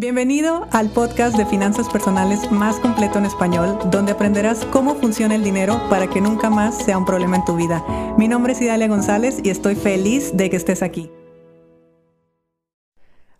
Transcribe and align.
Bienvenido 0.00 0.66
al 0.72 0.88
podcast 0.88 1.36
de 1.36 1.44
finanzas 1.44 1.86
personales 1.90 2.50
más 2.50 2.80
completo 2.80 3.18
en 3.18 3.26
español, 3.26 3.78
donde 3.90 4.12
aprenderás 4.12 4.64
cómo 4.64 4.94
funciona 4.94 5.34
el 5.34 5.44
dinero 5.44 5.78
para 5.90 6.08
que 6.08 6.22
nunca 6.22 6.48
más 6.48 6.82
sea 6.82 6.96
un 6.96 7.04
problema 7.04 7.36
en 7.36 7.44
tu 7.44 7.54
vida. 7.54 7.84
Mi 8.16 8.26
nombre 8.26 8.54
es 8.54 8.62
Idalia 8.62 8.88
González 8.88 9.40
y 9.44 9.50
estoy 9.50 9.74
feliz 9.74 10.34
de 10.34 10.48
que 10.48 10.56
estés 10.56 10.82
aquí. 10.82 11.10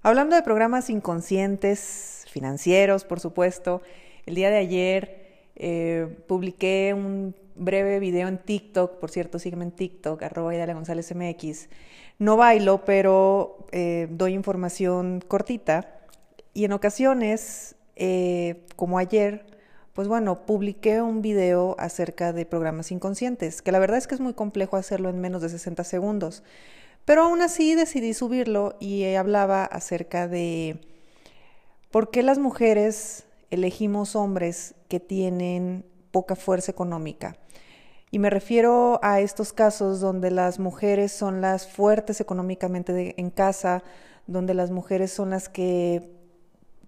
Hablando 0.02 0.36
de 0.36 0.42
programas 0.42 0.90
inconscientes, 0.90 2.26
financieros, 2.28 3.04
por 3.04 3.20
supuesto, 3.20 3.80
el 4.26 4.34
día 4.34 4.50
de 4.50 4.58
ayer 4.58 5.46
eh, 5.56 6.14
publiqué 6.28 6.92
un 6.94 7.34
breve 7.54 8.00
video 8.00 8.28
en 8.28 8.36
TikTok, 8.36 8.98
por 8.98 9.10
cierto, 9.10 9.38
sígueme 9.38 9.64
en 9.64 9.70
TikTok, 9.70 10.22
arroba 10.22 10.54
Idalia 10.54 10.74
González 10.74 11.10
MX. 11.14 11.70
No 12.18 12.36
bailo, 12.36 12.84
pero 12.84 13.66
eh, 13.72 14.08
doy 14.10 14.34
información 14.34 15.24
cortita 15.26 15.99
y 16.52 16.64
en 16.64 16.72
ocasiones, 16.72 17.76
eh, 17.96 18.66
como 18.76 18.98
ayer, 18.98 19.46
pues 19.92 20.08
bueno, 20.08 20.46
publiqué 20.46 21.02
un 21.02 21.22
video 21.22 21.76
acerca 21.78 22.32
de 22.32 22.46
programas 22.46 22.90
inconscientes, 22.90 23.62
que 23.62 23.72
la 23.72 23.78
verdad 23.78 23.98
es 23.98 24.06
que 24.06 24.14
es 24.14 24.20
muy 24.20 24.34
complejo 24.34 24.76
hacerlo 24.76 25.10
en 25.10 25.20
menos 25.20 25.42
de 25.42 25.48
60 25.48 25.84
segundos. 25.84 26.42
Pero 27.04 27.22
aún 27.24 27.42
así 27.42 27.74
decidí 27.74 28.14
subirlo 28.14 28.76
y 28.80 29.14
hablaba 29.14 29.64
acerca 29.64 30.28
de 30.28 30.80
por 31.90 32.10
qué 32.10 32.22
las 32.22 32.38
mujeres 32.38 33.24
elegimos 33.50 34.14
hombres 34.16 34.74
que 34.88 35.00
tienen 35.00 35.84
poca 36.12 36.36
fuerza 36.36 36.70
económica. 36.70 37.36
Y 38.12 38.18
me 38.18 38.30
refiero 38.30 38.98
a 39.02 39.20
estos 39.20 39.52
casos 39.52 40.00
donde 40.00 40.30
las 40.30 40.58
mujeres 40.58 41.12
son 41.12 41.40
las 41.40 41.68
fuertes 41.68 42.20
económicamente 42.20 43.14
en 43.20 43.30
casa, 43.30 43.82
donde 44.26 44.54
las 44.54 44.70
mujeres 44.70 45.12
son 45.12 45.30
las 45.30 45.48
que 45.48 46.19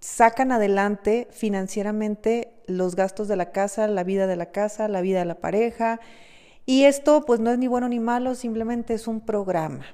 sacan 0.02 0.50
adelante 0.50 1.28
financieramente 1.30 2.52
los 2.66 2.96
gastos 2.96 3.28
de 3.28 3.36
la 3.36 3.52
casa, 3.52 3.86
la 3.86 4.02
vida 4.02 4.26
de 4.26 4.34
la 4.34 4.46
casa, 4.46 4.88
la 4.88 5.00
vida 5.00 5.20
de 5.20 5.24
la 5.24 5.36
pareja. 5.36 6.00
Y 6.66 6.84
esto 6.84 7.24
pues 7.24 7.38
no 7.38 7.52
es 7.52 7.58
ni 7.58 7.68
bueno 7.68 7.88
ni 7.88 8.00
malo, 8.00 8.34
simplemente 8.34 8.94
es 8.94 9.06
un 9.06 9.20
programa. 9.20 9.86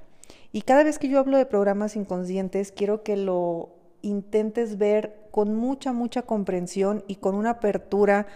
Y 0.50 0.62
cada 0.62 0.82
vez 0.82 0.98
que 0.98 1.08
yo 1.08 1.18
hablo 1.18 1.36
de 1.36 1.44
programas 1.44 1.94
inconscientes, 1.94 2.72
quiero 2.72 3.02
que 3.02 3.18
lo 3.18 3.74
intentes 4.00 4.78
ver 4.78 5.28
con 5.30 5.54
mucha, 5.54 5.92
mucha 5.92 6.22
comprensión 6.22 7.04
y 7.06 7.16
con 7.16 7.34
una 7.34 7.50
apertura 7.50 8.26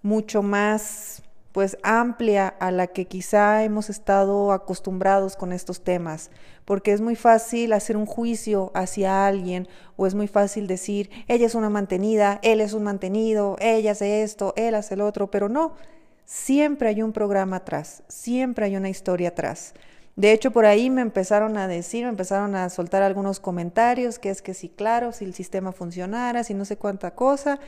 mucho 0.00 0.42
más 0.42 1.22
pues 1.52 1.78
amplia 1.82 2.48
a 2.48 2.70
la 2.70 2.88
que 2.88 3.06
quizá 3.06 3.64
hemos 3.64 3.90
estado 3.90 4.52
acostumbrados 4.52 5.36
con 5.36 5.52
estos 5.52 5.82
temas, 5.82 6.30
porque 6.64 6.92
es 6.92 7.00
muy 7.00 7.16
fácil 7.16 7.72
hacer 7.72 7.96
un 7.96 8.06
juicio 8.06 8.70
hacia 8.74 9.26
alguien 9.26 9.66
o 9.96 10.06
es 10.06 10.14
muy 10.14 10.28
fácil 10.28 10.66
decir, 10.66 11.10
ella 11.26 11.46
es 11.46 11.54
una 11.54 11.70
mantenida, 11.70 12.38
él 12.42 12.60
es 12.60 12.74
un 12.74 12.82
mantenido, 12.82 13.56
ella 13.60 13.92
hace 13.92 14.22
esto, 14.22 14.52
él 14.56 14.74
hace 14.74 14.94
el 14.94 15.00
otro, 15.00 15.30
pero 15.30 15.48
no, 15.48 15.74
siempre 16.24 16.88
hay 16.88 17.02
un 17.02 17.12
programa 17.12 17.56
atrás, 17.56 18.02
siempre 18.08 18.66
hay 18.66 18.76
una 18.76 18.90
historia 18.90 19.30
atrás. 19.30 19.74
De 20.18 20.32
hecho, 20.32 20.50
por 20.50 20.66
ahí 20.66 20.90
me 20.90 21.00
empezaron 21.00 21.56
a 21.56 21.68
decir, 21.68 22.02
me 22.02 22.10
empezaron 22.10 22.56
a 22.56 22.68
soltar 22.70 23.02
algunos 23.02 23.38
comentarios, 23.38 24.18
que 24.18 24.30
es 24.30 24.42
que 24.42 24.52
sí, 24.52 24.68
claro, 24.68 25.12
si 25.12 25.24
el 25.24 25.32
sistema 25.32 25.70
funcionara, 25.70 26.42
si 26.42 26.54
no 26.54 26.64
sé 26.64 26.76
cuánta 26.76 27.14
cosa. 27.14 27.60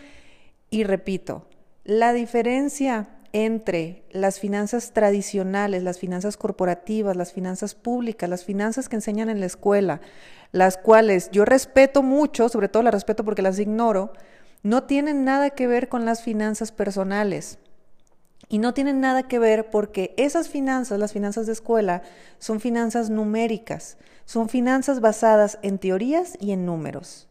Y 0.69 0.83
repito, 0.83 1.47
la 1.85 2.13
diferencia 2.13 3.09
entre 3.33 4.05
las 4.11 4.41
finanzas 4.41 4.93
tradicionales, 4.93 5.83
las 5.83 5.99
finanzas 5.99 6.37
corporativas, 6.37 7.17
las 7.17 7.33
finanzas 7.33 7.75
públicas, 7.75 8.29
las 8.29 8.45
finanzas 8.45 8.89
que 8.89 8.97
enseñan 8.97 9.29
en 9.29 9.41
la 9.41 9.47
escuela, 9.47 10.01
las 10.53 10.77
cuales 10.77 11.31
yo 11.31 11.45
respeto 11.45 12.03
mucho, 12.03 12.49
sobre 12.49 12.69
todo 12.69 12.83
las 12.83 12.95
respeto 12.95 13.25
porque 13.25 13.43
las 13.43 13.59
ignoro, 13.59 14.13
no 14.63 14.85
tienen 14.85 15.25
nada 15.25 15.51
que 15.51 15.67
ver 15.67 15.89
con 15.89 16.05
las 16.05 16.23
finanzas 16.23 16.73
personales. 16.73 17.59
Y 18.49 18.59
no 18.59 18.75
tienen 18.75 19.01
nada 19.01 19.23
que 19.23 19.39
ver 19.39 19.71
porque 19.71 20.13
esas 20.17 20.49
finanzas, 20.49 20.99
las 20.99 21.13
finanzas 21.13 21.47
de 21.47 21.53
escuela, 21.53 22.03
son 22.41 22.59
finanzas 22.59 23.09
numéricas, 23.09 23.97
son 24.25 24.49
finanzas 24.49 25.01
basadas 25.01 25.59
en 25.63 25.79
teorías 25.79 26.37
y 26.41 26.51
en 26.51 26.67
números 26.67 27.29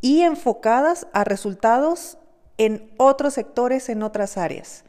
y 0.00 0.22
enfocadas 0.22 1.06
a 1.12 1.24
resultados 1.24 2.18
en 2.58 2.90
otros 2.96 3.34
sectores, 3.34 3.88
en 3.88 4.02
otras 4.02 4.36
áreas. 4.36 4.84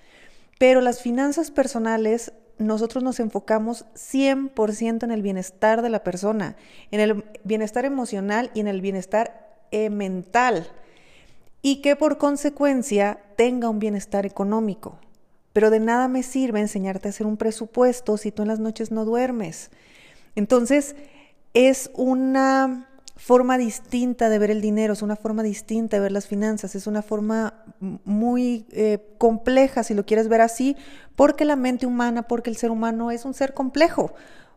Pero 0.62 0.80
las 0.80 1.02
finanzas 1.02 1.50
personales, 1.50 2.34
nosotros 2.60 3.04
nos 3.04 3.20
enfocamos 3.20 3.88
100% 3.96 5.02
en 5.02 5.10
el 5.10 5.24
bienestar 5.24 5.82
de 5.82 5.90
la 5.90 6.04
persona, 6.04 6.56
en 6.92 7.00
el 7.00 7.26
bienestar 7.44 7.84
emocional 7.84 8.52
y 8.54 8.60
en 8.60 8.68
el 8.68 8.80
bienestar 8.80 9.58
eh, 9.72 9.90
mental. 9.90 10.68
Y 11.64 11.82
que 11.82 11.96
por 11.96 12.20
consecuencia 12.20 13.18
tenga 13.38 13.70
un 13.70 13.80
bienestar 13.80 14.28
económico. 14.28 15.00
Pero 15.52 15.72
de 15.72 15.80
nada 15.80 16.08
me 16.08 16.22
sirve 16.22 16.60
enseñarte 16.60 17.08
a 17.08 17.10
hacer 17.10 17.26
un 17.26 17.38
presupuesto 17.38 18.18
si 18.18 18.32
tú 18.32 18.44
en 18.44 18.50
las 18.50 18.60
noches 18.60 18.92
no 18.92 19.04
duermes. 19.04 19.72
Entonces, 20.36 20.96
es 21.56 21.90
una 21.96 22.88
forma 23.22 23.60
distinta 23.60 24.30
de 24.30 24.40
ver 24.40 24.50
el 24.50 24.62
dinero, 24.62 24.94
es 24.94 25.04
una 25.04 25.16
forma 25.16 25.44
distinta 25.44 25.98
de 25.98 26.02
ver 26.02 26.12
las 26.12 26.26
finanzas, 26.26 26.74
es 26.74 26.88
una 26.88 27.04
forma 27.04 27.54
muy 27.80 28.66
eh, 28.72 29.14
compleja, 29.20 29.84
si 29.84 29.94
lo 29.94 30.08
quieres 30.08 30.28
ver 30.28 30.42
así, 30.42 30.76
porque 31.16 31.46
la 31.46 31.56
mente 31.56 31.86
humana, 31.86 32.24
porque 32.24 32.50
el 32.50 32.58
ser 32.58 32.72
humano 32.72 33.12
es 33.12 33.24
un 33.24 33.36
ser 33.36 33.54
complejo. 33.54 34.16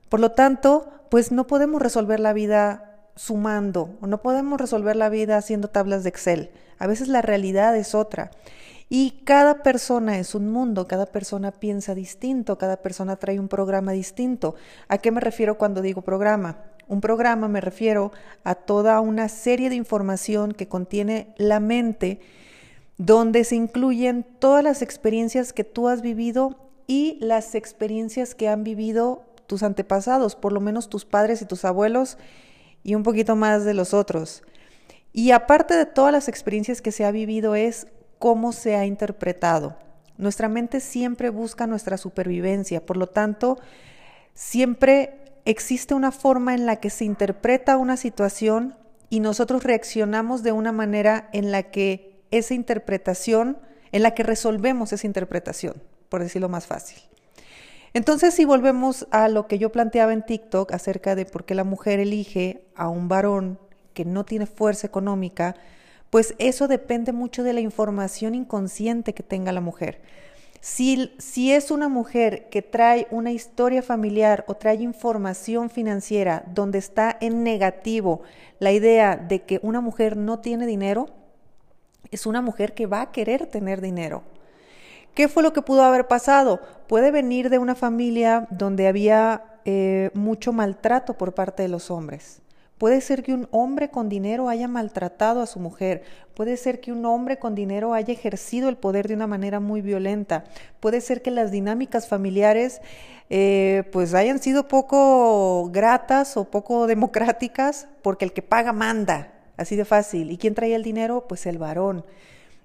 Por 0.08 0.20
lo 0.20 0.32
tanto, 0.32 0.88
pues 1.10 1.30
no 1.30 1.46
podemos 1.46 1.82
resolver 1.82 2.20
la 2.20 2.32
vida 2.32 3.02
sumando, 3.16 3.98
o 4.00 4.06
no 4.06 4.22
podemos 4.22 4.58
resolver 4.58 4.96
la 4.96 5.10
vida 5.10 5.36
haciendo 5.36 5.68
tablas 5.68 6.02
de 6.02 6.08
Excel. 6.08 6.50
A 6.78 6.86
veces 6.86 7.08
la 7.08 7.20
realidad 7.20 7.76
es 7.76 7.94
otra. 7.94 8.30
Y 8.88 9.22
cada 9.24 9.62
persona 9.62 10.18
es 10.18 10.34
un 10.34 10.50
mundo, 10.50 10.88
cada 10.88 11.04
persona 11.04 11.52
piensa 11.52 11.94
distinto, 11.94 12.56
cada 12.56 12.78
persona 12.78 13.16
trae 13.16 13.38
un 13.38 13.48
programa 13.48 13.92
distinto. 13.92 14.54
¿A 14.88 14.96
qué 14.96 15.10
me 15.10 15.20
refiero 15.20 15.58
cuando 15.58 15.82
digo 15.82 16.00
programa? 16.00 16.56
Un 16.86 17.00
programa 17.00 17.48
me 17.48 17.60
refiero 17.60 18.12
a 18.44 18.54
toda 18.54 19.00
una 19.00 19.28
serie 19.28 19.70
de 19.70 19.76
información 19.76 20.52
que 20.52 20.68
contiene 20.68 21.34
la 21.36 21.60
mente, 21.60 22.20
donde 22.98 23.44
se 23.44 23.56
incluyen 23.56 24.24
todas 24.38 24.62
las 24.62 24.82
experiencias 24.82 25.52
que 25.52 25.64
tú 25.64 25.88
has 25.88 26.02
vivido 26.02 26.56
y 26.86 27.18
las 27.20 27.54
experiencias 27.54 28.34
que 28.34 28.48
han 28.48 28.64
vivido 28.64 29.24
tus 29.46 29.62
antepasados, 29.62 30.36
por 30.36 30.52
lo 30.52 30.60
menos 30.60 30.88
tus 30.88 31.04
padres 31.04 31.42
y 31.42 31.46
tus 31.46 31.64
abuelos, 31.64 32.18
y 32.82 32.94
un 32.94 33.02
poquito 33.02 33.34
más 33.34 33.64
de 33.64 33.74
los 33.74 33.94
otros. 33.94 34.42
Y 35.12 35.30
aparte 35.30 35.74
de 35.74 35.86
todas 35.86 36.12
las 36.12 36.28
experiencias 36.28 36.82
que 36.82 36.92
se 36.92 37.04
ha 37.04 37.10
vivido 37.10 37.54
es 37.54 37.86
cómo 38.18 38.52
se 38.52 38.76
ha 38.76 38.84
interpretado. 38.84 39.76
Nuestra 40.16 40.48
mente 40.48 40.80
siempre 40.80 41.30
busca 41.30 41.66
nuestra 41.66 41.96
supervivencia, 41.96 42.84
por 42.84 42.96
lo 42.96 43.06
tanto, 43.06 43.58
siempre 44.34 45.23
existe 45.44 45.94
una 45.94 46.12
forma 46.12 46.54
en 46.54 46.66
la 46.66 46.76
que 46.76 46.90
se 46.90 47.04
interpreta 47.04 47.76
una 47.76 47.96
situación 47.96 48.76
y 49.10 49.20
nosotros 49.20 49.64
reaccionamos 49.64 50.42
de 50.42 50.52
una 50.52 50.72
manera 50.72 51.28
en 51.32 51.52
la 51.52 51.64
que 51.64 52.20
esa 52.30 52.54
interpretación, 52.54 53.58
en 53.92 54.02
la 54.02 54.12
que 54.12 54.22
resolvemos 54.22 54.92
esa 54.92 55.06
interpretación, 55.06 55.82
por 56.08 56.22
decirlo 56.22 56.48
más 56.48 56.66
fácil. 56.66 56.98
Entonces, 57.92 58.34
si 58.34 58.44
volvemos 58.44 59.06
a 59.12 59.28
lo 59.28 59.46
que 59.46 59.58
yo 59.58 59.70
planteaba 59.70 60.12
en 60.12 60.24
TikTok 60.24 60.72
acerca 60.72 61.14
de 61.14 61.26
por 61.26 61.44
qué 61.44 61.54
la 61.54 61.62
mujer 61.62 62.00
elige 62.00 62.66
a 62.74 62.88
un 62.88 63.08
varón 63.08 63.60
que 63.92 64.04
no 64.04 64.24
tiene 64.24 64.46
fuerza 64.46 64.88
económica, 64.88 65.54
pues 66.10 66.34
eso 66.38 66.66
depende 66.66 67.12
mucho 67.12 67.44
de 67.44 67.52
la 67.52 67.60
información 67.60 68.34
inconsciente 68.34 69.14
que 69.14 69.22
tenga 69.22 69.52
la 69.52 69.60
mujer. 69.60 70.00
Si, 70.64 71.52
es 71.52 71.70
una 71.70 71.90
mujer 71.90 72.48
que 72.48 72.62
trae 72.62 73.06
una 73.10 73.32
historia 73.32 73.82
familiar 73.82 74.46
o 74.48 74.54
trae 74.54 74.76
información 74.76 75.68
financiera 75.68 76.42
donde 76.54 76.78
está 76.78 77.18
en 77.20 77.44
negativo 77.44 78.22
la 78.60 78.72
idea 78.72 79.14
de 79.16 79.42
que 79.42 79.60
una 79.62 79.82
mujer 79.82 80.16
no 80.16 80.38
tiene 80.38 80.66
dinero, 80.66 81.10
es 82.10 82.24
una 82.24 82.40
mujer 82.40 82.72
que 82.72 82.86
va 82.86 83.02
a 83.02 83.12
querer 83.12 83.46
tener 83.46 83.82
dinero. 83.82 84.22
¿Qué 85.12 85.28
fue 85.28 85.42
lo 85.42 85.52
que 85.52 85.60
pudo 85.60 85.82
haber 85.82 86.08
pasado? 86.08 86.62
Puede 86.88 87.10
venir 87.10 87.50
de 87.50 87.58
una 87.58 87.74
familia 87.74 88.48
donde 88.48 88.88
había 88.88 89.60
eh, 89.66 90.10
mucho 90.14 90.54
maltrato 90.54 91.12
por 91.12 91.34
parte 91.34 91.62
de 91.62 91.68
los 91.68 91.90
hombres. 91.90 92.40
Puede 92.78 93.00
ser 93.00 93.22
que 93.22 93.32
un 93.32 93.46
hombre 93.52 93.90
con 93.90 94.08
dinero 94.08 94.48
haya 94.48 94.66
maltratado 94.66 95.40
a 95.40 95.46
su 95.46 95.60
mujer. 95.60 96.02
Puede 96.34 96.56
ser 96.56 96.80
que 96.80 96.90
un 96.90 97.04
hombre 97.06 97.38
con 97.38 97.54
dinero 97.54 97.94
haya 97.94 98.12
ejercido 98.12 98.68
el 98.68 98.76
poder 98.76 99.06
de 99.06 99.14
una 99.14 99.28
manera 99.28 99.60
muy 99.60 99.80
violenta. 99.80 100.44
Puede 100.80 101.00
ser 101.00 101.22
que 101.22 101.30
las 101.30 101.52
dinámicas 101.52 102.08
familiares 102.08 102.80
eh, 103.30 103.84
pues 103.92 104.12
hayan 104.12 104.40
sido 104.40 104.66
poco 104.66 105.70
gratas 105.70 106.36
o 106.36 106.50
poco 106.50 106.86
democráticas 106.88 107.86
porque 108.02 108.24
el 108.24 108.32
que 108.32 108.42
paga 108.42 108.72
manda. 108.72 109.32
Así 109.56 109.76
de 109.76 109.84
fácil. 109.84 110.32
¿Y 110.32 110.36
quién 110.36 110.54
trae 110.54 110.74
el 110.74 110.82
dinero? 110.82 111.26
Pues 111.28 111.46
el 111.46 111.58
varón. 111.58 112.04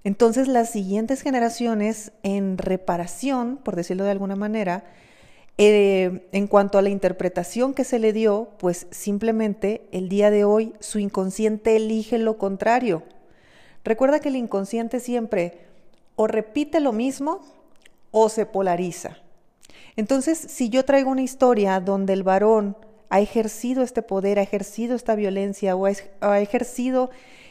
Entonces 0.03 0.47
las 0.47 0.71
siguientes 0.71 1.21
generaciones 1.21 2.13
en 2.23 2.57
reparación, 2.57 3.57
por 3.57 3.75
decirlo 3.75 4.05
de 4.05 4.11
alguna 4.11 4.35
manera, 4.35 4.85
eh, 5.61 6.25
en 6.31 6.47
cuanto 6.47 6.77
a 6.77 6.81
la 6.81 6.87
interpretación 6.87 7.73
que 7.73 7.83
se 7.83 7.99
le 7.99 8.13
dio, 8.13 8.47
pues 8.59 8.87
simplemente 8.91 9.89
el 9.91 10.07
día 10.07 10.31
de 10.31 10.45
hoy 10.45 10.73
su 10.79 10.99
inconsciente 10.99 11.75
elige 11.75 12.17
lo 12.17 12.37
contrario. 12.37 13.03
Recuerda 13.83 14.21
que 14.21 14.29
el 14.29 14.37
inconsciente 14.37 15.01
siempre 15.01 15.59
o 16.15 16.27
repite 16.27 16.79
lo 16.79 16.93
mismo 16.93 17.41
o 18.11 18.29
se 18.29 18.45
polariza. 18.45 19.17
Entonces, 19.97 20.37
si 20.37 20.69
yo 20.69 20.85
traigo 20.85 21.11
una 21.11 21.23
historia 21.23 21.81
donde 21.81 22.13
el 22.13 22.23
varón 22.23 22.77
ha 23.09 23.19
ejercido 23.19 23.83
este 23.83 24.01
poder, 24.01 24.39
ha 24.39 24.43
ejercido 24.43 24.95
esta 24.95 25.15
violencia 25.15 25.75
o 25.75 25.85
ha 25.85 26.39
ejercido 26.39 27.09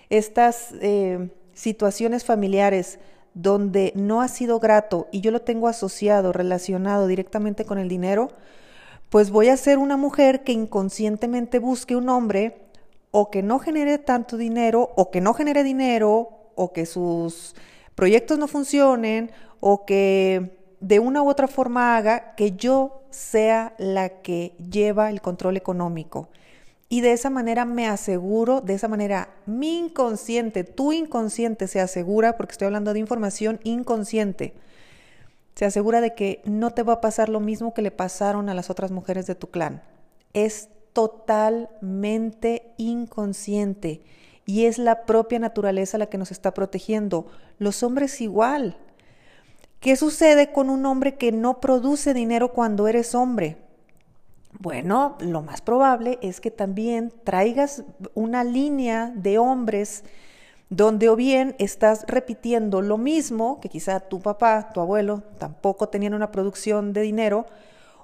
estas 0.08 0.72
eh, 0.81 1.28
situaciones 1.52 2.25
familiares 2.25 3.00
donde 3.38 3.93
no 3.94 4.20
ha 4.20 4.26
sido 4.26 4.58
grato 4.58 5.06
y 5.12 5.20
yo 5.20 5.31
lo 5.31 5.43
tengo 5.43 5.69
asociado, 5.69 6.32
relacionado 6.32 7.06
directamente 7.06 7.64
con 7.64 7.79
el 7.79 7.88
dinero, 7.88 8.31
pues 9.11 9.31
voy 9.31 9.49
a 9.49 9.56
ser 9.56 9.79
una 9.79 9.96
mujer 9.96 10.43
que 10.43 10.50
inconscientemente 10.50 11.61
busque 11.61 11.94
un 11.94 12.08
hombre 12.08 12.62
o 13.12 13.31
que 13.31 13.44
no 13.44 13.61
genere 13.61 13.99
tanto 13.99 14.37
dinero 14.37 14.90
o 14.96 15.12
que 15.12 15.20
no 15.20 15.35
genere 15.35 15.62
dinero 15.62 16.50
o 16.56 16.73
que 16.73 16.85
sus 16.85 17.55
proyectos 17.94 18.40
no 18.40 18.49
funcionen 18.49 19.31
o 19.61 19.87
que 19.87 20.58
de 20.81 20.99
una 20.99 21.23
u 21.23 21.29
otra 21.29 21.46
forma 21.46 21.96
haga 21.96 22.34
que 22.34 22.52
yo 22.56 23.02
sea 23.11 23.73
la 23.79 24.08
que 24.20 24.56
lleva 24.58 25.11
el 25.11 25.20
control 25.20 25.56
económico. 25.56 26.29
Y 26.88 27.02
de 27.02 27.12
esa 27.12 27.29
manera 27.29 27.64
me 27.64 27.87
aseguro, 27.87 28.61
de 28.62 28.75
esa 28.75 28.88
manera 28.88 29.29
mi 29.44 29.79
inconsciente, 29.79 30.64
tu 30.64 30.93
inconsciente 30.93 31.69
se 31.69 31.81
asegura, 31.81 32.37
porque 32.37 32.52
estoy 32.52 32.67
hablando 32.67 32.94
de 32.94 32.99
información 32.99 33.61
inconsciente, 33.62 34.55
se 35.55 35.67
asegura 35.67 36.00
de 36.00 36.14
que 36.14 36.40
no 36.44 36.70
te 36.70 36.82
va 36.82 36.94
a 36.94 37.00
pasar 37.00 37.29
lo 37.29 37.40
mismo 37.40 37.75
que 37.75 37.82
le 37.82 37.90
pasaron 37.90 38.49
a 38.49 38.55
las 38.55 38.70
otras 38.70 38.90
mujeres 38.90 39.26
de 39.26 39.35
tu 39.35 39.50
clan. 39.50 39.82
Es 40.32 40.69
totalmente 40.93 42.73
inconsciente 42.76 44.00
y 44.46 44.64
es 44.64 44.79
la 44.79 45.05
propia 45.05 45.38
naturaleza 45.38 45.99
la 45.99 46.06
que 46.06 46.17
nos 46.17 46.31
está 46.31 46.55
protegiendo. 46.55 47.26
Los 47.58 47.82
hombres 47.82 48.20
igual. 48.20 48.79
¿Qué 49.81 49.94
sucede 49.96 50.52
con 50.52 50.70
un 50.70 50.87
hombre 50.87 51.17
que 51.17 51.32
no 51.32 51.61
produce 51.61 52.14
dinero 52.14 52.52
cuando 52.52 52.88
eres 52.88 53.14
hombre? 53.14 53.58
Bueno, 54.53 55.17
lo 55.21 55.43
más 55.43 55.61
probable 55.61 56.19
es 56.23 56.41
que 56.41 56.50
también 56.50 57.12
traigas 57.25 57.85
una 58.15 58.45
línea 58.45 59.12
de 59.15 59.39
hombres 59.39 60.05
donde 60.71 61.09
o 61.09 61.17
bien 61.17 61.55
estás 61.59 62.05
repitiendo 62.06 62.83
lo 62.83 62.99
mismo, 62.99 63.61
que 63.61 63.69
quizá 63.69 64.00
tu 64.00 64.21
papá, 64.21 64.71
tu 64.73 64.81
abuelo 64.81 65.23
tampoco 65.39 65.89
tenían 65.89 66.15
una 66.15 66.31
producción 66.31 66.93
de 66.93 67.03
dinero, 67.03 67.47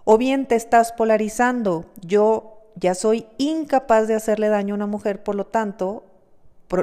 o 0.05 0.19
bien 0.19 0.47
te 0.47 0.55
estás 0.55 0.93
polarizando. 0.93 1.87
Yo 2.01 2.63
ya 2.77 2.95
soy 2.95 3.27
incapaz 3.39 4.07
de 4.09 4.15
hacerle 4.15 4.49
daño 4.49 4.75
a 4.75 4.77
una 4.77 4.87
mujer, 4.87 5.23
por 5.23 5.35
lo 5.35 5.47
tanto, 5.47 6.05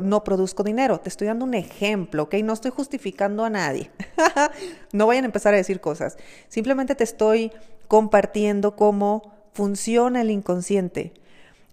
no 0.01 0.23
produzco 0.23 0.63
dinero. 0.63 0.99
Te 0.99 1.09
estoy 1.09 1.27
dando 1.27 1.45
un 1.45 1.53
ejemplo, 1.53 2.23
¿ok? 2.23 2.35
No 2.43 2.53
estoy 2.53 2.71
justificando 2.71 3.43
a 3.43 3.49
nadie. 3.49 3.91
no 4.93 5.07
vayan 5.07 5.25
a 5.25 5.27
empezar 5.27 5.53
a 5.53 5.57
decir 5.57 5.81
cosas. 5.81 6.17
Simplemente 6.47 6.95
te 6.95 7.03
estoy 7.03 7.51
compartiendo 7.87 8.75
cómo 8.75 9.40
funciona 9.53 10.21
el 10.21 10.31
inconsciente. 10.31 11.13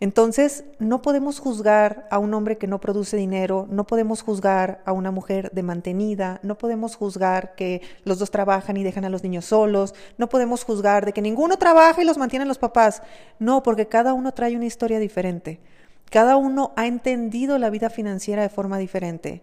Entonces, 0.01 0.65
no 0.79 1.03
podemos 1.03 1.41
juzgar 1.41 2.07
a 2.13 2.19
un 2.19 2.33
hombre 2.33 2.57
que 2.57 2.69
no 2.69 2.81
produce 2.81 3.17
dinero, 3.17 3.67
no 3.69 3.85
podemos 3.85 4.23
juzgar 4.23 4.81
a 4.85 4.93
una 4.93 5.11
mujer 5.11 5.51
de 5.51 5.65
mantenida, 5.65 6.39
no 6.45 6.57
podemos 6.57 6.95
juzgar 6.95 7.57
que 7.57 7.83
los 8.05 8.21
dos 8.21 8.31
trabajan 8.31 8.77
y 8.77 8.85
dejan 8.85 9.05
a 9.05 9.09
los 9.09 9.25
niños 9.25 9.47
solos, 9.47 9.95
no 10.17 10.29
podemos 10.29 10.63
juzgar 10.63 11.05
de 11.05 11.13
que 11.13 11.21
ninguno 11.21 11.57
trabaja 11.59 12.01
y 12.01 12.05
los 12.05 12.17
mantienen 12.17 12.47
los 12.47 12.59
papás. 12.59 13.03
No, 13.41 13.65
porque 13.65 13.89
cada 13.89 14.13
uno 14.13 14.33
trae 14.33 14.55
una 14.55 14.67
historia 14.67 15.01
diferente. 15.01 15.59
Cada 16.11 16.37
uno 16.37 16.73
ha 16.77 16.87
entendido 16.87 17.59
la 17.59 17.71
vida 17.71 17.91
financiera 17.91 18.43
de 18.43 18.49
forma 18.51 18.79
diferente. 18.79 19.43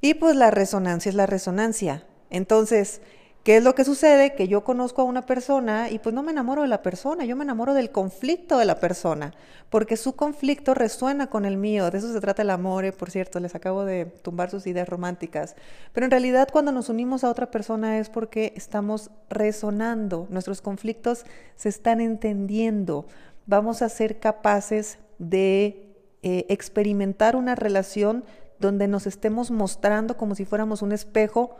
Y 0.00 0.14
pues 0.14 0.36
la 0.36 0.52
resonancia 0.52 1.08
es 1.08 1.16
la 1.16 1.26
resonancia. 1.26 2.04
Entonces, 2.30 3.00
¿Qué 3.48 3.56
es 3.56 3.64
lo 3.64 3.74
que 3.74 3.86
sucede? 3.86 4.34
Que 4.34 4.46
yo 4.46 4.62
conozco 4.62 5.00
a 5.00 5.06
una 5.06 5.24
persona 5.24 5.88
y 5.88 5.98
pues 6.00 6.14
no 6.14 6.22
me 6.22 6.32
enamoro 6.32 6.60
de 6.60 6.68
la 6.68 6.82
persona, 6.82 7.24
yo 7.24 7.34
me 7.34 7.44
enamoro 7.44 7.72
del 7.72 7.90
conflicto 7.90 8.58
de 8.58 8.66
la 8.66 8.78
persona, 8.78 9.32
porque 9.70 9.96
su 9.96 10.14
conflicto 10.16 10.74
resuena 10.74 11.28
con 11.28 11.46
el 11.46 11.56
mío, 11.56 11.90
de 11.90 11.96
eso 11.96 12.12
se 12.12 12.20
trata 12.20 12.42
el 12.42 12.50
amor, 12.50 12.84
eh, 12.84 12.92
por 12.92 13.10
cierto, 13.10 13.40
les 13.40 13.54
acabo 13.54 13.86
de 13.86 14.04
tumbar 14.04 14.50
sus 14.50 14.66
ideas 14.66 14.86
románticas, 14.86 15.56
pero 15.94 16.04
en 16.04 16.10
realidad 16.10 16.48
cuando 16.52 16.72
nos 16.72 16.90
unimos 16.90 17.24
a 17.24 17.30
otra 17.30 17.50
persona 17.50 17.98
es 17.98 18.10
porque 18.10 18.52
estamos 18.54 19.10
resonando, 19.30 20.26
nuestros 20.28 20.60
conflictos 20.60 21.24
se 21.56 21.70
están 21.70 22.02
entendiendo, 22.02 23.06
vamos 23.46 23.80
a 23.80 23.88
ser 23.88 24.20
capaces 24.20 24.98
de 25.18 25.96
eh, 26.22 26.44
experimentar 26.50 27.34
una 27.34 27.54
relación 27.54 28.24
donde 28.60 28.88
nos 28.88 29.06
estemos 29.06 29.50
mostrando 29.50 30.18
como 30.18 30.34
si 30.34 30.44
fuéramos 30.44 30.82
un 30.82 30.92
espejo 30.92 31.56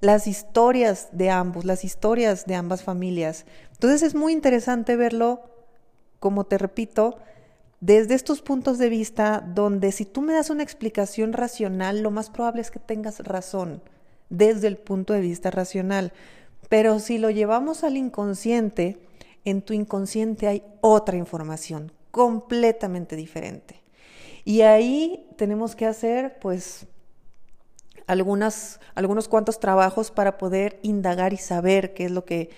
las 0.00 0.26
historias 0.26 1.08
de 1.12 1.30
ambos, 1.30 1.64
las 1.64 1.84
historias 1.84 2.46
de 2.46 2.54
ambas 2.54 2.82
familias. 2.82 3.46
Entonces 3.72 4.02
es 4.02 4.14
muy 4.14 4.32
interesante 4.32 4.96
verlo, 4.96 5.42
como 6.20 6.44
te 6.44 6.58
repito, 6.58 7.18
desde 7.80 8.14
estos 8.14 8.40
puntos 8.40 8.78
de 8.78 8.88
vista 8.88 9.44
donde 9.46 9.92
si 9.92 10.04
tú 10.04 10.22
me 10.22 10.32
das 10.32 10.50
una 10.50 10.62
explicación 10.62 11.32
racional, 11.32 12.00
lo 12.00 12.10
más 12.10 12.30
probable 12.30 12.62
es 12.62 12.70
que 12.70 12.78
tengas 12.78 13.20
razón 13.20 13.82
desde 14.28 14.68
el 14.68 14.76
punto 14.76 15.12
de 15.12 15.20
vista 15.20 15.50
racional. 15.50 16.12
Pero 16.68 16.98
si 16.98 17.18
lo 17.18 17.30
llevamos 17.30 17.84
al 17.84 17.96
inconsciente, 17.96 18.98
en 19.44 19.62
tu 19.62 19.72
inconsciente 19.72 20.48
hay 20.48 20.62
otra 20.80 21.16
información 21.16 21.92
completamente 22.10 23.14
diferente. 23.14 23.82
Y 24.44 24.62
ahí 24.62 25.26
tenemos 25.36 25.76
que 25.76 25.86
hacer, 25.86 26.38
pues, 26.40 26.86
algunas, 28.06 28.80
algunos 28.94 29.28
cuantos 29.28 29.60
trabajos 29.60 30.10
para 30.10 30.38
poder 30.38 30.78
indagar 30.82 31.32
y 31.32 31.38
saber 31.38 31.94
qué 31.94 32.06
es 32.06 32.10
lo 32.10 32.24
que, 32.24 32.50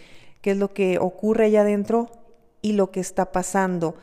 qué 0.42 0.52
es 0.52 0.56
lo 0.56 0.72
que 0.72 0.98
ocurre 0.98 1.46
allá 1.46 1.62
adentro 1.62 2.10
y 2.62 2.72
lo 2.72 2.90
que 2.90 3.00
está 3.00 3.32
pasando. 3.32 3.96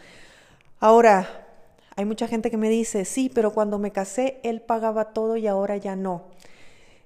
Ahora, 0.80 1.48
hay 1.96 2.06
mucha 2.06 2.28
gente 2.28 2.52
que 2.52 2.58
me 2.58 2.70
dice, 2.70 3.06
sí, 3.06 3.32
pero 3.34 3.54
cuando 3.54 3.80
me 3.80 3.92
casé 3.92 4.40
él 4.44 4.62
pagaba 4.62 5.14
todo 5.14 5.38
y 5.38 5.48
ahora 5.48 5.78
ya 5.78 5.96
no. 5.96 6.24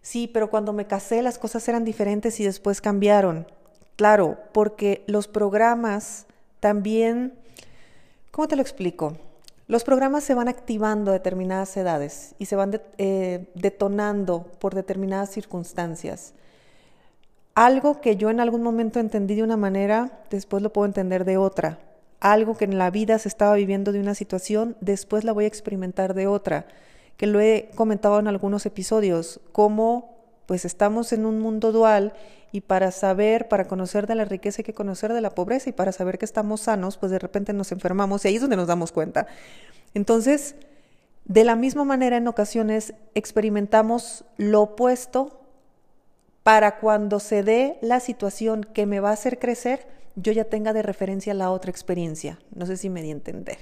Sí, 0.02 0.28
pero 0.28 0.50
cuando 0.50 0.74
me 0.74 0.88
casé 0.88 1.22
las 1.22 1.38
cosas 1.38 1.68
eran 1.68 1.84
diferentes 1.84 2.40
y 2.40 2.46
después 2.46 2.82
cambiaron. 2.82 3.46
Claro, 3.96 4.38
porque 4.54 5.04
los 5.08 5.28
programas 5.28 6.26
también, 6.60 7.34
¿cómo 8.32 8.48
te 8.48 8.56
lo 8.56 8.62
explico? 8.62 9.18
Los 9.70 9.84
programas 9.84 10.24
se 10.24 10.34
van 10.34 10.48
activando 10.48 11.12
a 11.12 11.14
determinadas 11.14 11.78
edades 11.78 12.34
y 12.40 12.48
se 12.48 12.56
van 12.56 12.82
eh, 12.98 13.52
detonando 13.54 14.48
por 14.58 14.74
determinadas 14.74 15.30
circunstancias. 15.30 16.34
Algo 17.54 18.02
que 18.02 18.16
yo 18.16 18.32
en 18.32 18.40
algún 18.40 18.64
momento 18.64 19.00
entendí 19.00 19.36
de 19.36 19.44
una 19.44 19.58
manera, 19.58 20.24
después 20.32 20.64
lo 20.64 20.74
puedo 20.74 20.88
entender 20.88 21.24
de 21.24 21.38
otra. 21.38 21.78
Algo 22.20 22.58
que 22.58 22.66
en 22.66 22.80
la 22.80 22.90
vida 22.90 23.20
se 23.20 23.28
estaba 23.28 23.54
viviendo 23.54 23.92
de 23.92 24.00
una 24.00 24.16
situación, 24.16 24.76
después 24.82 25.24
la 25.24 25.34
voy 25.34 25.44
a 25.44 25.50
experimentar 25.50 26.16
de 26.16 26.26
otra. 26.26 26.66
Que 27.16 27.28
lo 27.28 27.40
he 27.40 27.70
comentado 27.76 28.18
en 28.18 28.28
algunos 28.28 28.66
episodios, 28.66 29.40
cómo 29.52 30.18
pues 30.48 30.66
estamos 30.66 31.14
en 31.14 31.28
un 31.28 31.40
mundo 31.40 31.72
dual 31.72 32.14
y 32.52 32.62
para 32.62 32.92
saber, 32.92 33.48
para 33.48 33.66
conocer 33.66 34.08
de 34.08 34.16
la 34.16 34.26
riqueza 34.26 34.62
hay 34.62 34.64
que 34.64 34.74
conocer 34.74 35.14
de 35.14 35.22
la 35.22 35.32
pobreza 35.32 35.70
y 35.70 35.74
para 35.74 35.92
saber 35.92 36.18
que 36.18 36.26
estamos 36.26 36.62
sanos, 36.62 36.98
pues 36.98 37.12
de 37.12 37.20
repente 37.20 37.54
nos 37.54 37.72
enfermamos 37.72 38.26
y 38.26 38.30
ahí 38.30 38.36
es 38.36 38.42
donde 38.42 38.56
nos 38.56 38.68
damos 38.68 38.92
cuenta. 38.92 39.28
Entonces, 39.94 40.56
de 41.26 41.44
la 41.44 41.56
misma 41.56 41.84
manera 41.84 42.18
en 42.18 42.28
ocasiones 42.28 42.94
experimentamos 43.14 44.26
lo 44.38 44.62
opuesto 44.62 45.42
para 46.44 46.80
cuando 46.80 47.20
se 47.20 47.44
dé 47.44 47.78
la 47.82 48.00
situación 48.00 48.64
que 48.64 48.86
me 48.86 49.00
va 49.00 49.10
a 49.12 49.14
hacer 49.14 49.38
crecer, 49.38 49.86
yo 50.16 50.32
ya 50.32 50.46
tenga 50.46 50.74
de 50.74 50.82
referencia 50.82 51.34
la 51.34 51.52
otra 51.52 51.70
experiencia. 51.70 52.40
No 52.56 52.66
sé 52.66 52.78
si 52.78 52.90
me 52.90 53.02
di 53.02 53.12
entender. 53.12 53.58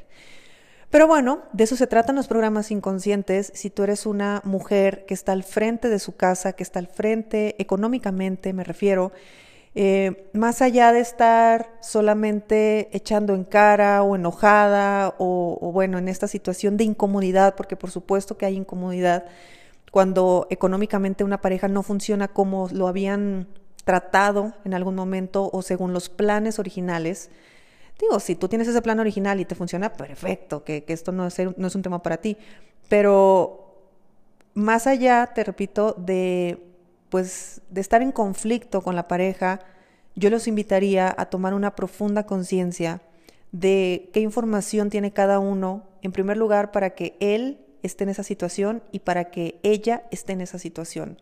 Pero 0.90 1.06
bueno, 1.08 1.44
de 1.52 1.66
eso 1.66 1.76
se 1.76 1.88
tratan 1.88 2.16
los 2.16 2.28
programas 2.28 2.72
inconscientes. 2.72 3.52
Si 3.54 3.70
tú 3.70 3.84
eres 3.84 4.06
una 4.06 4.42
mujer 4.46 5.06
que 5.06 5.14
está 5.14 5.34
al 5.34 5.44
frente 5.44 5.90
de 5.90 6.00
su 6.00 6.16
casa, 6.16 6.54
que 6.54 6.64
está 6.64 6.80
al 6.80 6.88
frente 6.88 7.56
económicamente, 7.60 8.54
me 8.54 8.64
refiero, 8.64 9.12
eh, 9.76 10.30
más 10.34 10.62
allá 10.62 10.92
de 10.94 11.02
estar 11.02 11.70
solamente 11.82 12.90
echando 12.94 13.36
en 13.36 13.44
cara 13.44 14.02
o 14.02 14.16
enojada 14.16 15.14
o, 15.20 15.58
o 15.62 15.72
bueno, 15.72 15.98
en 15.98 16.08
esta 16.08 16.28
situación 16.28 16.78
de 16.78 16.86
incomodidad, 16.86 17.56
porque 17.56 17.76
por 17.76 17.92
supuesto 17.92 18.38
que 18.38 18.46
hay 18.46 18.56
incomodidad 18.56 19.26
cuando 19.92 20.48
económicamente 20.50 21.24
una 21.24 21.42
pareja 21.42 21.68
no 21.68 21.84
funciona 21.84 22.28
como 22.28 22.70
lo 22.72 22.88
habían 22.88 23.48
tratado 23.84 24.54
en 24.66 24.74
algún 24.74 24.96
momento 24.96 25.50
o 25.52 25.62
según 25.62 25.94
los 25.94 26.10
planes 26.10 26.60
originales, 26.60 27.30
Digo, 28.00 28.20
si 28.20 28.36
tú 28.36 28.48
tienes 28.48 28.68
ese 28.68 28.82
plan 28.82 29.00
original 29.00 29.40
y 29.40 29.46
te 29.46 29.56
funciona, 29.56 29.94
perfecto, 29.94 30.64
que, 30.64 30.84
esto 30.88 31.12
no 31.12 31.28
es, 31.28 31.38
no 31.58 31.68
es 31.68 31.76
un 31.76 31.82
tema 31.82 32.04
para 32.04 32.18
ti. 32.18 32.38
Pero 32.90 33.76
más 34.54 34.88
allá, 34.88 35.32
te 35.34 35.44
repito, 35.44 35.96
de 35.98 36.64
pues 37.10 37.62
de 37.70 37.82
estar 37.82 38.02
en 38.02 38.12
conflicto 38.12 38.82
con 38.82 38.96
la 38.96 39.08
pareja, 39.08 39.60
yo 40.16 40.30
los 40.30 40.48
invitaría 40.48 41.14
a 41.18 41.28
tomar 41.28 41.54
una 41.54 41.76
profunda 41.76 42.26
conciencia 42.26 43.02
de 43.52 44.10
qué 44.14 44.20
información 44.20 44.90
tiene 44.90 45.14
cada 45.14 45.40
uno, 45.40 45.84
en 46.02 46.12
primer 46.12 46.38
lugar, 46.38 46.72
para 46.72 46.92
que 46.92 47.16
él 47.20 47.60
esté 47.84 48.04
en 48.04 48.10
esa 48.10 48.24
situación 48.24 48.84
y 48.92 49.00
para 49.00 49.26
que 49.26 49.60
ella 49.64 50.04
esté 50.12 50.34
en 50.34 50.42
esa 50.42 50.60
situación. 50.60 51.22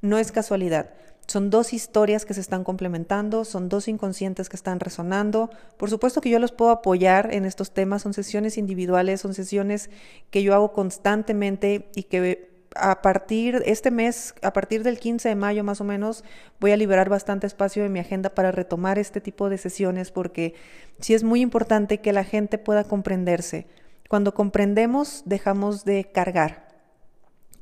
No 0.00 0.18
es 0.18 0.32
casualidad. 0.32 0.90
Son 1.28 1.50
dos 1.50 1.74
historias 1.74 2.24
que 2.24 2.32
se 2.32 2.40
están 2.40 2.64
complementando, 2.64 3.44
son 3.44 3.68
dos 3.68 3.86
inconscientes 3.86 4.48
que 4.48 4.56
están 4.56 4.80
resonando. 4.80 5.50
Por 5.76 5.90
supuesto 5.90 6.22
que 6.22 6.30
yo 6.30 6.38
los 6.38 6.52
puedo 6.52 6.70
apoyar 6.70 7.34
en 7.34 7.44
estos 7.44 7.70
temas, 7.70 8.00
son 8.00 8.14
sesiones 8.14 8.56
individuales, 8.56 9.20
son 9.20 9.34
sesiones 9.34 9.90
que 10.30 10.42
yo 10.42 10.54
hago 10.54 10.72
constantemente 10.72 11.90
y 11.94 12.04
que 12.04 12.48
a 12.74 13.02
partir 13.02 13.62
este 13.66 13.90
mes, 13.90 14.34
a 14.40 14.54
partir 14.54 14.82
del 14.82 14.98
15 14.98 15.28
de 15.28 15.34
mayo 15.34 15.62
más 15.64 15.82
o 15.82 15.84
menos, 15.84 16.24
voy 16.60 16.72
a 16.72 16.78
liberar 16.78 17.10
bastante 17.10 17.46
espacio 17.46 17.84
en 17.84 17.92
mi 17.92 17.98
agenda 17.98 18.30
para 18.30 18.50
retomar 18.50 18.98
este 18.98 19.20
tipo 19.20 19.50
de 19.50 19.58
sesiones 19.58 20.10
porque 20.10 20.54
sí 20.98 21.12
es 21.12 21.24
muy 21.24 21.42
importante 21.42 22.00
que 22.00 22.14
la 22.14 22.24
gente 22.24 22.56
pueda 22.56 22.84
comprenderse. 22.84 23.66
Cuando 24.08 24.32
comprendemos, 24.32 25.24
dejamos 25.26 25.84
de 25.84 26.10
cargar 26.10 26.68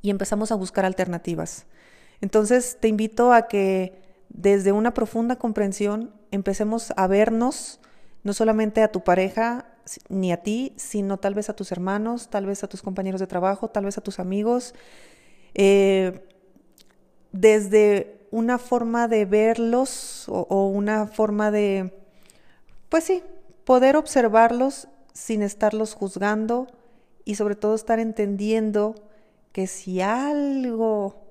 y 0.02 0.10
empezamos 0.10 0.52
a 0.52 0.54
buscar 0.54 0.84
alternativas. 0.84 1.66
Entonces, 2.20 2.78
te 2.80 2.88
invito 2.88 3.32
a 3.32 3.48
que 3.48 4.00
desde 4.28 4.72
una 4.72 4.94
profunda 4.94 5.36
comprensión 5.36 6.12
empecemos 6.30 6.92
a 6.96 7.06
vernos, 7.06 7.80
no 8.22 8.32
solamente 8.32 8.82
a 8.82 8.92
tu 8.92 9.02
pareja 9.02 9.66
ni 10.08 10.32
a 10.32 10.42
ti, 10.42 10.72
sino 10.76 11.18
tal 11.18 11.34
vez 11.34 11.48
a 11.48 11.56
tus 11.56 11.70
hermanos, 11.72 12.28
tal 12.28 12.46
vez 12.46 12.64
a 12.64 12.68
tus 12.68 12.82
compañeros 12.82 13.20
de 13.20 13.26
trabajo, 13.26 13.68
tal 13.68 13.84
vez 13.84 13.98
a 13.98 14.00
tus 14.00 14.18
amigos, 14.18 14.74
eh, 15.54 16.24
desde 17.32 18.26
una 18.30 18.58
forma 18.58 19.08
de 19.08 19.24
verlos 19.24 20.28
o, 20.28 20.46
o 20.50 20.68
una 20.68 21.06
forma 21.06 21.50
de, 21.50 21.94
pues 22.88 23.04
sí, 23.04 23.22
poder 23.64 23.96
observarlos 23.96 24.88
sin 25.12 25.42
estarlos 25.42 25.94
juzgando 25.94 26.66
y 27.24 27.36
sobre 27.36 27.54
todo 27.54 27.74
estar 27.74 27.98
entendiendo 28.00 28.94
que 29.52 29.66
si 29.66 30.00
algo 30.00 31.25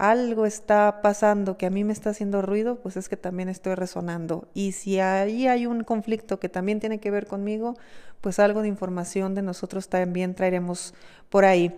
algo 0.00 0.46
está 0.46 1.02
pasando 1.02 1.58
que 1.58 1.66
a 1.66 1.70
mí 1.70 1.84
me 1.84 1.92
está 1.92 2.10
haciendo 2.10 2.40
ruido, 2.40 2.76
pues 2.76 2.96
es 2.96 3.10
que 3.10 3.18
también 3.18 3.50
estoy 3.50 3.74
resonando. 3.74 4.48
Y 4.54 4.72
si 4.72 4.98
ahí 4.98 5.46
hay 5.46 5.66
un 5.66 5.84
conflicto 5.84 6.40
que 6.40 6.48
también 6.48 6.80
tiene 6.80 7.00
que 7.00 7.10
ver 7.10 7.26
conmigo, 7.26 7.76
pues 8.22 8.38
algo 8.38 8.62
de 8.62 8.68
información 8.68 9.34
de 9.34 9.42
nosotros 9.42 9.88
también 9.88 10.34
traeremos 10.34 10.94
por 11.28 11.44
ahí. 11.44 11.74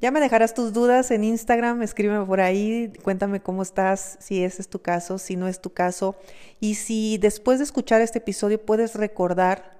Ya 0.00 0.10
me 0.10 0.18
dejarás 0.18 0.52
tus 0.52 0.72
dudas 0.72 1.12
en 1.12 1.22
Instagram, 1.22 1.82
escríbeme 1.82 2.26
por 2.26 2.40
ahí, 2.40 2.92
cuéntame 3.04 3.40
cómo 3.40 3.62
estás, 3.62 4.16
si 4.18 4.42
ese 4.42 4.62
es 4.62 4.68
tu 4.68 4.80
caso, 4.80 5.18
si 5.18 5.36
no 5.36 5.46
es 5.46 5.60
tu 5.60 5.70
caso. 5.70 6.16
Y 6.58 6.74
si 6.74 7.18
después 7.18 7.58
de 7.58 7.64
escuchar 7.64 8.00
este 8.00 8.18
episodio 8.18 8.60
puedes 8.60 8.96
recordar 8.96 9.78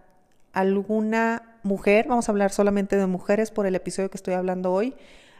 alguna 0.53 1.59
mujer, 1.65 2.07
vamos 2.07 2.29
a 2.29 2.33
hablar 2.33 2.53
solamente 2.53 2.97
de 2.97 3.07
mujeres 3.07 3.51
por 3.51 3.67
el 3.67 3.75
episodio 3.75 4.11
que 4.11 4.17
estoy 4.17 4.35
hablando 4.35 4.73
hoy, 4.73 4.95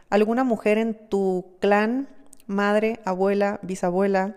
alguna 0.09 0.43
mujer 0.43 0.79
en 0.79 0.95
tu 1.09 1.45
clan, 1.61 2.09
madre, 2.47 3.01
abuela, 3.05 3.61
bisabuela, 3.63 4.37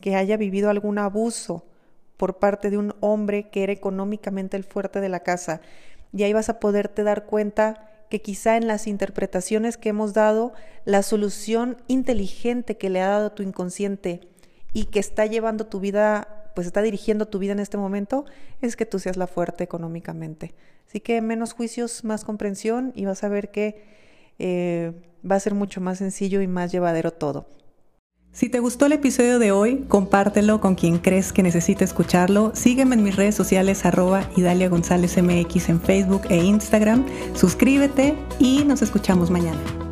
que 0.00 0.16
haya 0.16 0.36
vivido 0.36 0.70
algún 0.70 0.98
abuso 0.98 1.64
por 2.16 2.38
parte 2.38 2.70
de 2.70 2.78
un 2.78 2.94
hombre 3.00 3.48
que 3.50 3.62
era 3.62 3.72
económicamente 3.72 4.56
el 4.56 4.64
fuerte 4.64 5.00
de 5.00 5.08
la 5.08 5.20
casa. 5.20 5.60
Y 6.12 6.22
ahí 6.22 6.32
vas 6.32 6.48
a 6.48 6.60
poderte 6.60 7.02
dar 7.02 7.24
cuenta 7.26 7.90
que 8.10 8.20
quizá 8.20 8.56
en 8.56 8.66
las 8.66 8.86
interpretaciones 8.86 9.76
que 9.76 9.90
hemos 9.90 10.12
dado, 10.12 10.52
la 10.84 11.02
solución 11.02 11.76
inteligente 11.86 12.76
que 12.76 12.90
le 12.90 13.00
ha 13.00 13.08
dado 13.08 13.32
tu 13.32 13.42
inconsciente 13.42 14.20
y 14.72 14.86
que 14.86 14.98
está 14.98 15.26
llevando 15.26 15.66
tu 15.66 15.80
vida, 15.80 16.50
pues 16.54 16.66
está 16.66 16.82
dirigiendo 16.82 17.28
tu 17.28 17.38
vida 17.38 17.52
en 17.52 17.60
este 17.60 17.76
momento, 17.76 18.24
es 18.60 18.76
que 18.76 18.86
tú 18.86 18.98
seas 18.98 19.16
la 19.16 19.26
fuerte 19.28 19.64
económicamente. 19.64 20.54
Así 20.88 21.00
que 21.00 21.22
menos 21.22 21.52
juicios, 21.52 22.04
más 22.04 22.24
comprensión 22.24 22.92
y 22.96 23.04
vas 23.04 23.22
a 23.22 23.28
ver 23.28 23.52
que 23.52 23.84
eh, 24.40 24.92
va 25.28 25.36
a 25.36 25.40
ser 25.40 25.54
mucho 25.54 25.80
más 25.80 25.98
sencillo 25.98 26.40
y 26.42 26.46
más 26.46 26.72
llevadero 26.72 27.12
todo. 27.12 27.46
Si 28.32 28.48
te 28.48 28.60
gustó 28.60 28.86
el 28.86 28.92
episodio 28.92 29.40
de 29.40 29.50
hoy, 29.50 29.84
compártelo 29.88 30.60
con 30.60 30.76
quien 30.76 30.98
crees 30.98 31.32
que 31.32 31.42
necesite 31.42 31.84
escucharlo. 31.84 32.52
Sígueme 32.54 32.94
en 32.94 33.02
mis 33.02 33.16
redes 33.16 33.34
sociales 33.34 33.84
arroba 33.84 34.22
Idalia 34.36 34.68
González 34.68 35.20
MX 35.20 35.68
en 35.68 35.80
Facebook 35.80 36.22
e 36.30 36.36
Instagram. 36.36 37.04
Suscríbete 37.34 38.14
y 38.38 38.64
nos 38.64 38.82
escuchamos 38.82 39.30
mañana. 39.30 39.89